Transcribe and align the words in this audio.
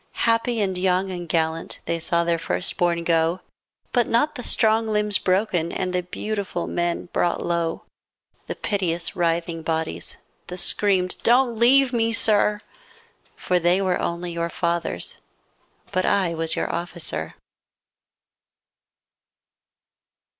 Happy 0.25 0.59
and 0.59 0.79
young 0.79 1.11
and 1.11 1.29
gallant, 1.29 1.79
They 1.85 1.99
saw 1.99 2.23
their 2.23 2.39
first 2.39 2.75
bom 2.75 3.03
go, 3.03 3.35
41 3.91 3.91
But 3.93 4.07
not 4.07 4.33
the 4.33 4.41
strong 4.41 4.87
limbs 4.87 5.19
broken 5.19 5.71
And 5.71 5.93
the 5.93 6.01
beautiful 6.01 6.65
men 6.65 7.09
brought 7.13 7.45
low, 7.45 7.83
The 8.47 8.55
piteous 8.55 9.15
writhing 9.15 9.61
bodies, 9.61 10.17
The 10.47 10.57
screamed," 10.57 11.17
Don't 11.21 11.55
leave 11.59 11.93
me, 11.93 12.13
Sir," 12.13 12.61
For 13.35 13.59
they 13.59 13.79
were 13.79 13.99
only 14.01 14.31
your 14.31 14.49
fathers 14.49 15.17
But 15.91 16.03
I 16.07 16.33
was 16.33 16.55
your 16.55 16.73
officer. 16.73 17.35